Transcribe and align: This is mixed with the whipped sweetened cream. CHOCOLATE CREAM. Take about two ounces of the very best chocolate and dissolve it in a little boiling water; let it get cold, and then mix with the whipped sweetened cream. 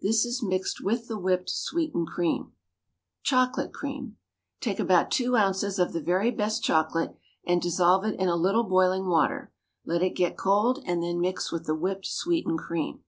This 0.00 0.24
is 0.24 0.42
mixed 0.42 0.80
with 0.82 1.06
the 1.06 1.16
whipped 1.16 1.48
sweetened 1.48 2.08
cream. 2.08 2.50
CHOCOLATE 3.22 3.72
CREAM. 3.72 4.16
Take 4.60 4.80
about 4.80 5.12
two 5.12 5.36
ounces 5.36 5.78
of 5.78 5.92
the 5.92 6.02
very 6.02 6.32
best 6.32 6.64
chocolate 6.64 7.14
and 7.46 7.62
dissolve 7.62 8.04
it 8.04 8.18
in 8.18 8.26
a 8.26 8.34
little 8.34 8.64
boiling 8.64 9.06
water; 9.06 9.52
let 9.84 10.02
it 10.02 10.16
get 10.16 10.36
cold, 10.36 10.82
and 10.86 11.04
then 11.04 11.20
mix 11.20 11.52
with 11.52 11.66
the 11.66 11.76
whipped 11.76 12.06
sweetened 12.08 12.58
cream. 12.58 13.04